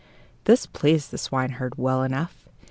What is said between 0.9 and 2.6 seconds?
the swineherd well enough.